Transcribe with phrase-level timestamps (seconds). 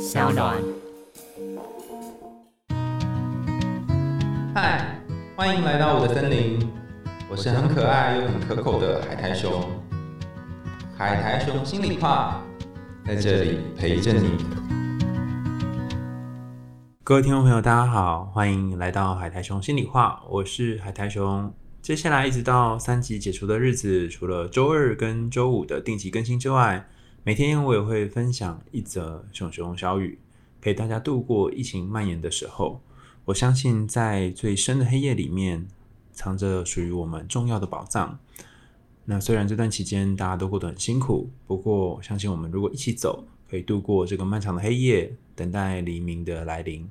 [0.00, 0.56] 小暖。
[4.54, 4.98] 嗨，
[5.36, 6.66] 欢迎来到我的森林，
[7.30, 9.62] 我是很可爱又很可口的海苔熊。
[10.96, 12.40] 海苔熊心里话，
[13.06, 14.38] 在这里陪着你。
[17.04, 21.52] 各位听众朋友，大家好，欢迎来到海苔熊心里话，我是海苔熊。
[21.82, 26.86] 接下来一直到三级解除的日子，除了周二跟周五的定期更新之外，
[27.22, 30.18] 每天我也会分享一则熊熊小语，
[30.58, 32.80] 陪大家度过疫情蔓延的时候。
[33.26, 35.68] 我相信在最深的黑夜里面，
[36.12, 38.18] 藏着属于我们重要的宝藏。
[39.04, 46.88] 那虽然这段期间大家都过得很辛苦，不过相信我们如果一起走，可以度过这个漫长的黑夜，等待黎明的来临。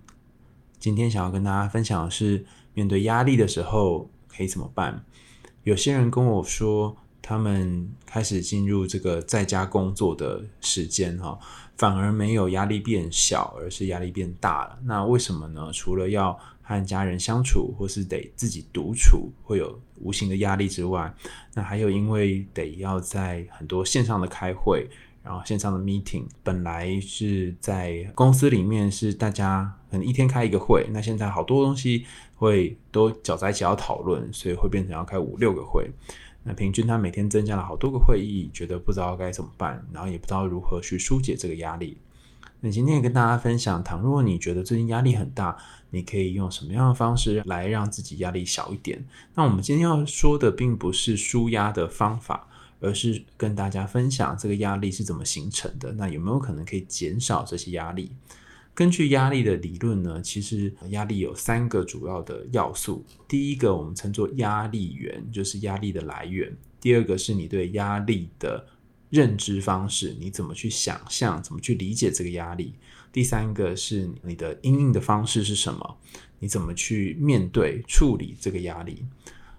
[0.77, 4.09] 今天想要跟大家分享的是，面对压力的时候。
[4.31, 5.03] 可以怎么办？
[5.63, 11.37] 有些人跟我说，他们开始进入这个在家工作的时间，哈，
[11.77, 14.79] 反而没有压力变小，而是压力变大了。
[14.83, 15.71] 那为什么呢？
[15.73, 21.13] 除了要和家人相处，或是得自己独处，会有无形的压力之外，
[21.53, 24.87] 那还有因为得要在很多线上的开会。
[25.21, 35.91] 然后线上的 meeting 本来是在公司里面是大家可能一天开一个会，那现在好多东西会都搅在一起要讨论，所以会变成要开五六个会。
[36.49, 41.99] 那平均他每天增加了好多个会议，觉得不知道该怎么办，然后也不知道如何去疏解这个压力。
[42.61, 45.55] 那今天也跟大家分享，倘若你觉得最近压力很大，
[45.91, 49.05] 你可以用什么样的方式来让自己压力小一点？
[49.35, 52.47] 那我们今天要说的并不是舒压的方法。
[52.81, 58.09] 而是跟大家分享这个压力是怎么形成的，那有没有可能可以减少这些压力？
[58.79, 63.05] 根据压力的理论呢，其实压力有三个主要的要素。
[63.27, 66.49] 第一个我们称作压力源，就是压力的来源；
[66.79, 68.65] 第二个是你对压力的
[69.09, 72.71] 认知方式，你怎么去想象、怎么去理解这个压力；
[73.11, 75.97] 第三个是你的应应的方式是什么，
[76.39, 79.03] 你怎么去面对、处理这个压力。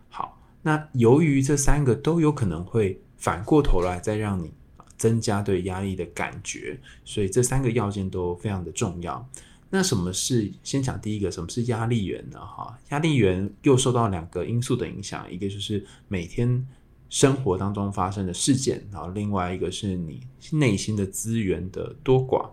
[0.08, 2.98] 好，那由于这三个都有可能会。
[3.20, 4.50] 反过头来再让你
[5.00, 9.26] 增加对压力的感觉，所以这三个要件都非常的重要。
[9.70, 11.30] 那什么是先讲第一个？
[11.30, 12.38] 什么是压力源呢？
[12.38, 16.66] 哈，压力源又受到两个因素的影响，一个就是每天
[17.08, 20.20] 生活当中发生的事件，然后另外一个是你
[20.52, 22.50] 内心的资源的多寡。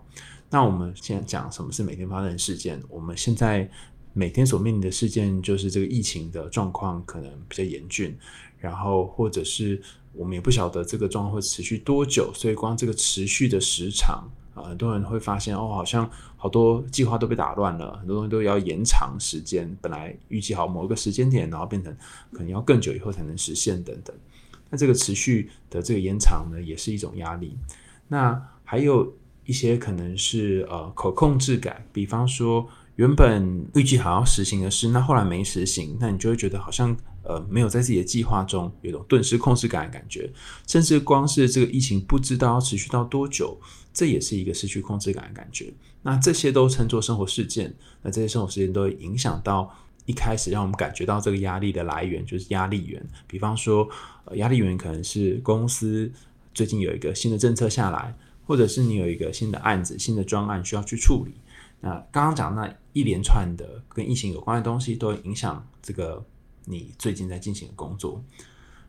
[0.50, 2.82] 那我们现在讲什么是每天发生的事件？
[2.88, 3.70] 我们现在
[4.14, 8.18] 每天所面临的事件就是这个疫情的状况可能比较严峻，
[8.58, 9.82] 然后或者是。
[10.18, 19.78] 我们也不晓得这个状况会持续多久，所以光这个持续的时长啊，很多人会发现哦，好像好多计划都被打乱了，很多东西都要延长时间。
[19.82, 21.96] 本来预计好某一个时间点，然后变成
[22.32, 24.16] 可能要更久以后才能实现等等。
[24.70, 27.56] 那这个持续的这个延长呢，也是一种压力。
[28.08, 29.14] 那还有
[29.46, 36.98] 一些可能是呃可控制感，比方说原本预计好要实行的事，那后来没实行，那你就会觉得好像。
[37.28, 40.32] 呃，没有在自己的计划中有种顿时控制感的感觉，
[40.66, 43.60] 甚至光是这个疫情不知道要持续到多久，
[43.94, 45.74] 这也是一个失去控制感的感觉。
[46.04, 49.70] 那这些都称作生活事件，那这些生活事件都会影响到
[50.06, 53.06] 一开始让我们感觉到这个压力的来源，就是压力源。
[53.28, 53.86] 比方说，
[54.24, 56.10] 呃，压力源可能是公司
[56.54, 58.16] 最近有一个新的政策下来，
[58.46, 61.34] 或者是你有一个新的案子、新的专案需要去处理。
[61.82, 66.26] 那刚刚讲那一连串的跟疫情有关的东西，都会影响这个。
[66.70, 68.22] 你最近在进行的工作，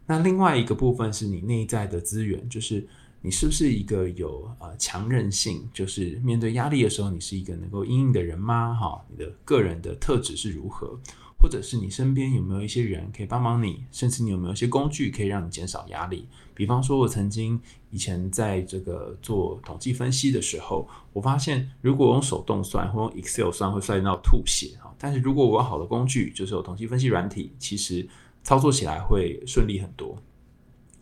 [0.05, 2.85] 那另外一个部分是你内在的资源，就是
[3.23, 8.75] 你是不是一个有呃强韧性，就是面对压力的时候，你是一个能够应应的人吗？
[8.75, 10.99] 哈，你的个人的特质是如何？
[11.41, 16.27] 或者是你身边有没有一些人可以帮忙你，甚至你有没有一些工具可以让你减少压力？
[16.53, 17.61] 比方说，我曾经
[17.93, 24.71] 以前在这个做统计分析的时候，我发现如果用手动算或用 Excel 算，会算到吐血。
[24.99, 28.07] 但是如果我有好的工具，就是有统计分析软体，其实
[28.43, 30.21] 操作起来会顺利很多。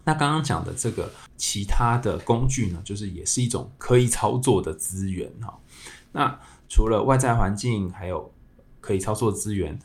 [0.05, 5.59] 那刚刚讲的这个其他的工具呢，就是也是一种可以操作的资源哈。
[6.13, 8.33] 那除了外在环境，还有
[8.81, 9.79] 可以操作资源。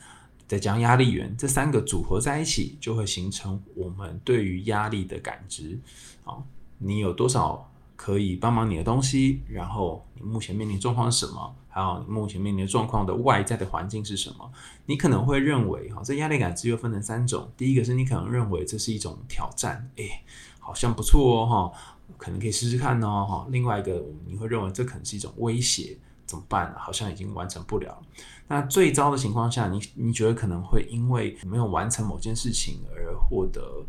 [0.48, 5.80] 再将压力源这三个组合在一起，就会形成我们对于压力的感知。
[6.24, 6.46] 好，
[6.76, 9.40] 你有多少可以帮忙你的东西？
[9.48, 11.56] 然后你目前面临状况是什么？
[11.72, 14.48] 还有你目前面临的状况的外在的环境是什么？
[14.86, 17.50] 你可能会认为，哈，这压力感知又分成三种。
[17.56, 20.22] 第一个是你可能认为这是一种挑战，诶，
[20.60, 21.72] 好像不错哦，哈，
[22.18, 23.46] 可能可以试试看哦，哈。
[23.50, 25.96] 另外一个你会认为这可能是一种威胁。
[26.24, 26.74] 怎么办？
[26.78, 28.00] 好像已经完成不了。
[28.48, 33.84] 那最糟的情况下，你你觉得可能会因为没有完成某件事情而获得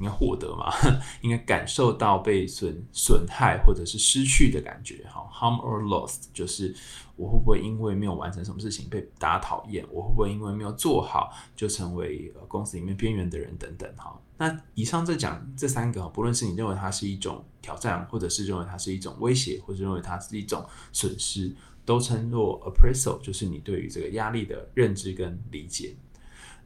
[0.00, 0.72] 应该获得嘛，
[1.20, 5.04] 应该感受到被损损害或者是失去的感觉。
[5.06, 6.74] 哈，harm or loss 就是
[7.16, 9.84] 我会不会因为没有完成什么事情被大家讨厌？
[9.92, 13.94] 我会不会因为没有做好就成为公司里面边缘的人等等？
[13.96, 21.54] 哈，那以上这讲这三个，不论是你认为它是一种挑战，或者是认为它是一种威胁，或者认为它是一种损失，
[21.84, 25.94] 都称作 appraisal，就是你对于这个压力的认知跟理解。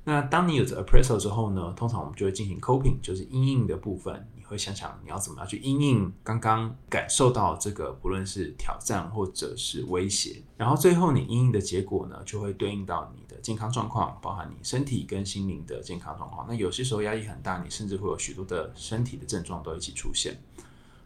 [0.07, 4.29] 那当你有着 appraisal 之后呢，通常我们就会进行 coping，就是阴影的部分。
[4.37, 10.43] 你会想想你要怎么样去阴影刚刚感受到这个，不论是挑战或者是威胁。
[10.59, 16.47] 然后最后你阴影的结果呢，就会对应到你的健康状况，包含你身体跟心灵的健康状况。
[16.47, 20.39] 那有些时候压力很大，你甚至会有许多的身体的症状都一起出现。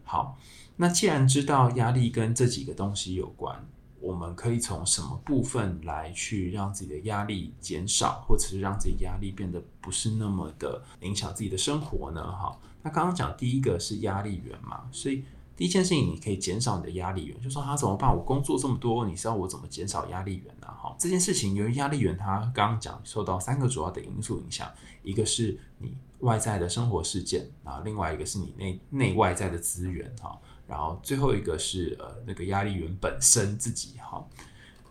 [0.02, 0.36] 好，
[0.74, 3.64] 那既然知道压力跟这几个东西有关。
[4.00, 12.22] 我们可以从什么部分来去让自己的压力减少，或者是让自己压力变得不是那么的影响自己的生活呢？
[12.22, 15.24] 哈，那刚刚讲第一个是压力源嘛，所以
[15.56, 18.14] 第一件事情你可以减少你的压力源，就说他怎么办？
[18.14, 20.68] 我工作这么多，你知道我怎么减少压力源呢？
[20.68, 24.70] 哈，这件事情由于压力源它刚刚讲受到三个主要的因素影响，
[25.02, 30.38] 一个是你外在的生活事件啊，另外一个是你内内外在的资源哈。
[30.68, 34.22] 然后最后一个是呃那个压力源本身自己哈，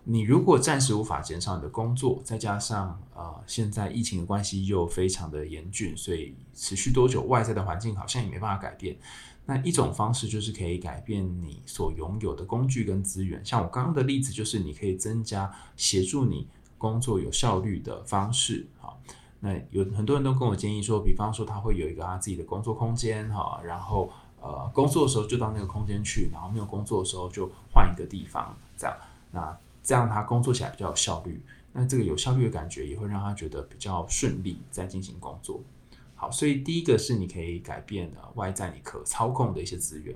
[0.04, 8.98] 你如果暂时无法减少你的工作，再加上呃现在疫情的关系又非常的严峻，所以持续多久外在的环境好像也没办法改变。
[9.46, 16.48] 那一种方式就是可以改变你所拥有的工具跟资源，像我刚刚的例子就是你可以增加协助你
[16.80, 18.98] 工作有效率的方式哈。
[19.40, 24.10] 那有很多人都跟我建议说，比方说他会有一个他自己的工作空间哈，然后。
[24.42, 28.96] 呃，工作的时候就到那个空间去，然后没有工作的时候就换一个地方，这样，
[29.32, 31.42] 那这样他工作起来比较有效率。
[31.74, 35.62] 那这个有效率的感觉也会让他觉得比较顺利，在进行工作。
[36.16, 40.16] 好，所以第一个是你可以改变的外在你可操控的一些资源。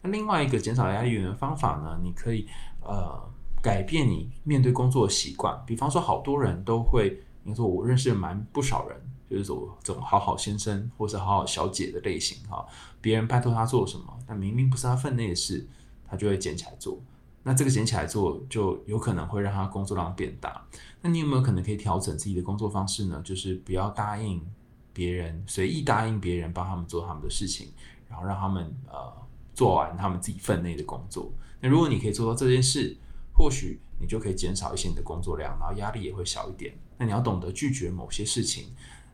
[0.00, 2.46] 那另外一个减少压力源的方法呢，你可以
[2.80, 3.20] 呃
[3.60, 5.62] 改变你面对工作的习惯。
[5.66, 9.00] 比方说，好多人都会，你说我认识蛮不少人。
[9.30, 12.66] 就是说，这种好好先生或者好好小姐的类型哈，
[13.00, 15.66] 别人拜托他做什么，但明明不是他分内的事，
[16.06, 17.00] 他就会捡起来做。
[17.42, 20.62] 那这个捡起来做，就有可能会让他工作量变大。
[21.00, 23.22] 那你有没有可能可以调整自己的工作方式呢？
[23.24, 24.38] 就是不要答应
[24.92, 27.68] 别人，随意答应别人帮他们做他们的事情，
[28.10, 29.10] 然后让他们呃
[29.54, 31.32] 做完他们自己分内的工作。
[31.58, 32.94] 那如果你可以做到这件事，
[33.32, 36.74] 或许你就可以减少一些你的工作量，然后压力也会小一点。
[37.02, 38.66] 那你要懂得拒绝某些事情。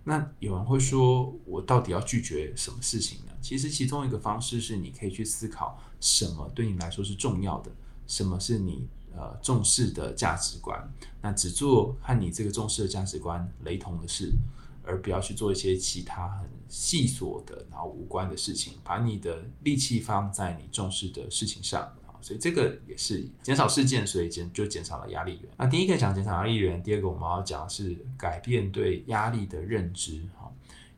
[0.04, 3.32] 那有人会说，我到底要拒绝什么事情呢？
[3.40, 7.70] 其实其中一个方式是，你可以去思考什么对你来说是重要的，
[8.06, 8.86] 什么是你
[9.16, 10.78] 呃重视的价值观。
[11.22, 14.34] 那只做和你这个重视的价值观雷同的事，
[14.82, 18.74] 而不要去做一些其他很细琐的然后无关的事情。
[18.84, 21.90] 把你的力气放在你重视的事情上。
[22.20, 25.52] 所以这个也是减少事件，所以减就减少了压力源。
[25.56, 30.22] 那第一个讲减少压力源，第二个我们要讲是改变对压力的认知。
[30.38, 30.50] 哈，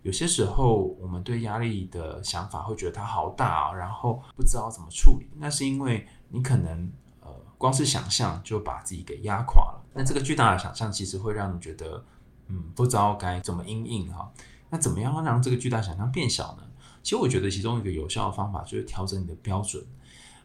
[0.03, 5.27] 有些时候我们对压力的想法会觉得它好大啊，然后不知道怎么处理。
[5.37, 6.91] 那是因为你可能
[7.21, 7.29] 呃
[7.59, 9.83] 光是想象就把自己给压垮了。
[9.93, 12.05] 那这个巨大的想象其实会让你觉得
[12.49, 14.33] 嗯不知道该怎么应应哈。
[14.71, 16.63] 那怎么样让这个巨大想象变小呢？
[17.03, 19.83] 其实我觉得其中一个有效的方法就是调整你的标准。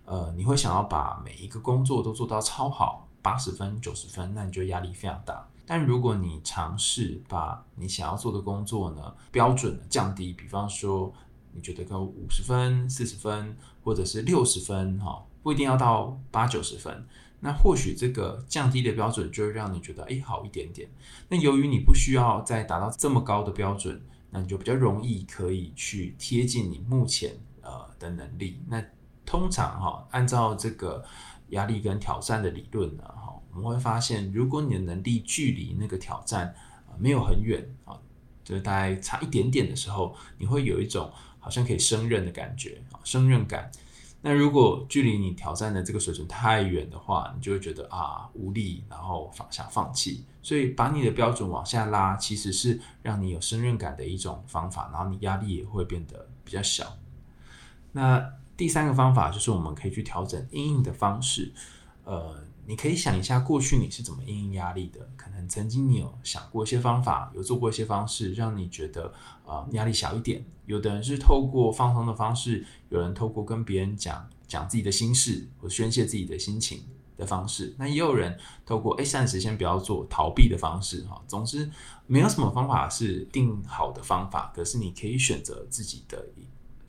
[0.06, 5.48] 呃，你会想要把每一个工作都做到超好，八十分、九十分，那你就压力非常大。
[5.66, 11.12] 但如果你尝试把你想要做的工作呢标准降低，比方说
[11.54, 17.08] 你觉得够五十分、四十分，或者是六十分，哈，不一定要到八九十分，
[17.40, 20.88] 那或许这个降低的标准就会让你觉得哎好一点点。
[21.30, 28.62] 那由于你不需要再达到这么高的标准，那你就比较容易可以去贴近你目前呃的能力。
[28.68, 28.84] 那
[29.26, 31.04] 通常哈，按照这个
[31.50, 36.54] 压力跟挑战的理论呢，哈，我们会发现，如果你的能力距离那个挑战
[37.00, 38.00] 没有很远啊，
[38.44, 43.72] 就是大概差一点点的时候，你会有一种好像可以胜任的感觉啊，胜任感。
[44.22, 50.26] 那如果距离你挑战的这个水准太远的话，你就会觉得啊无力，然后放想放弃。
[50.42, 56.98] 所以把你的标准往下拉，其实是让你有胜任感的一种方法，然后你压力也会变得比较小。
[57.92, 58.32] 那。
[58.58, 61.54] 第三个方法就是我们可以去调整应应的方式。
[62.04, 65.10] 呃，你可以想一下过去你是怎么应应压力的？
[65.16, 69.12] 可能曾经你有想过一些方法，有做过一些方式，让你觉得
[69.46, 70.46] 啊压力小一点。
[70.66, 76.84] 有的人是透过放松的方式，有人透过跟别人讲讲自己的心事或宣泄自己的心情，
[77.18, 81.20] 的方式，那也有人透过哎暂时先不要做逃避的方式哈。
[81.28, 81.70] 总之，
[82.06, 86.24] 没有什么方法是定好的方法，可是你可以选择自己的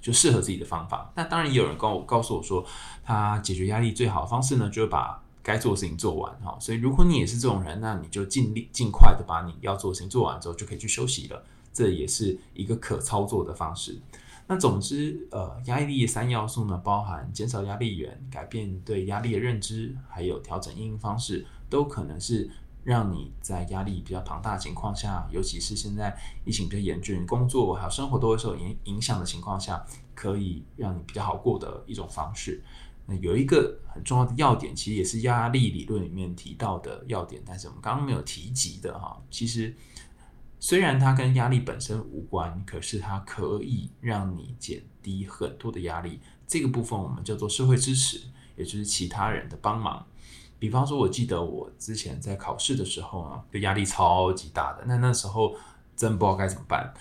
[0.07, 1.11] 就适合自己的方法。
[1.17, 2.65] 那当然也有人告告诉我说，
[3.03, 6.57] 他解决压力最好的方式呢，就是把该做的事情做完哈。
[6.61, 11.43] 所以如果你也是这种人，那你就尽力尽快的把你要做的事情做完之后，就可以去休息了。
[11.73, 14.01] 这也是一个可操作的方式。
[14.47, 22.49] 那总之，呃，压力的三要素呢，包含减少压力源、改变对压力的认知，还有调整应用方式，都可能是
[22.87, 32.63] 让你在压力比较庞大的情况下，尤其是现在疫情比较严峻，工作还有生活都会受影影响的情况下，可以让你比较好过的一种方式。
[33.05, 39.75] 那有一个很重要的要点，其实也是压力理论里面提到的要点，但是我们刚刚没有提及的哈，其实。
[40.59, 46.19] 虽然它跟压力本身无关，可是它可以让你减低很多的压力。
[46.47, 48.23] 这个部分我们叫做社会支持，
[48.57, 50.05] 也就是其他人的帮忙。
[50.59, 54.85] 比方说，我记得我之前在考试的时候啊，就压力超级大的。
[54.87, 55.55] 那那时候
[55.97, 56.93] 真不知道该怎么办，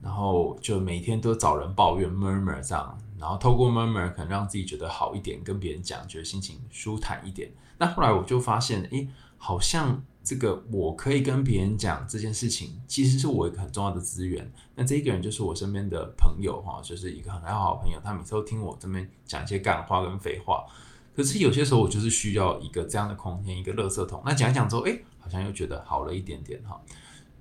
[0.00, 7.50] 然后就每天都找人抱怨，murmur 这样，然后透过 murmur 可能让自己觉得好一点，跟别人讲，觉得心情舒坦一点。
[7.78, 9.08] 那后来我就发现，诶，
[9.38, 10.02] 好像。
[10.26, 14.50] 这个我可以跟别人讲这件事情，其实是我一个很重要的资源。
[14.74, 20.64] 那这一个人就是我身边的朋友哈，就是一个很要好的朋友，他每次都听我这边讲一些干话跟废话。
[21.14, 24.22] 可是有些时候我就是需要一个这样的空间，一个垃圾桶。
[24.24, 26.80] 那讲一讲之后，哎，好像又觉得好了一点点哈。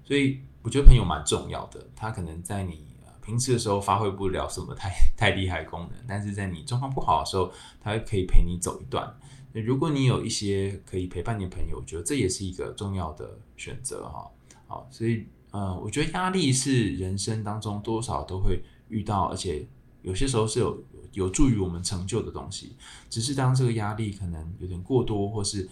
[0.03, 2.85] 所以我觉得朋友蛮重要的，他可能在你
[3.25, 7.51] 平时的时候发挥不了什么太太厉害功能，但是在你状况不好的时候，
[7.81, 9.11] 他可以陪你走一段。
[9.53, 14.29] 那如果你有一些可以陪伴你的朋友，我觉得这也是一个重要的选择哈。
[14.67, 19.65] 好，所以呃，我觉得压力是人生当中多少都会遇到，而且
[20.03, 20.83] 有些时候是有
[21.13, 22.75] 有助于我们成就的东西。
[23.09, 25.67] 只是当这个压力可能有点过多，或是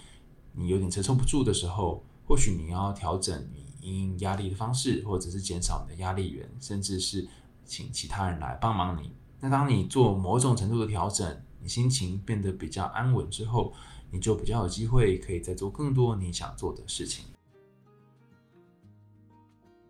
[0.53, 7.27] 你有点承受不住的时候，或许你要调整你应压力的方式，或者是减少你的压力源，甚至是
[7.63, 9.11] 请其他人来帮忙你。
[9.39, 13.73] 那当你做某种程度的调整，你心情变得比较安稳之后，
[14.11, 17.25] 你就比较有机会可以再做更多你想做的事情。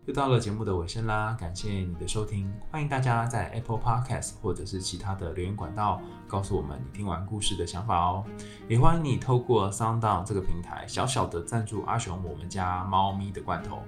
[0.04, 8.24] 又到了节目的尾声啦，感谢你的收听，欢迎大家在 Apple Podcast 或者是其他的留言管道告诉我们你听完故事的想法哦。
[8.68, 13.78] 也欢迎你透过 SoundOn 这个平台小小的赞助阿雄我们家猫咪的罐头。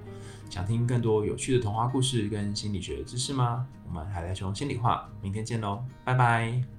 [0.49, 3.67] 想听更多有趣的童话故事跟心理学知识吗？
[3.85, 6.74] 我们海苔熊心里话，明天见喽，拜拜。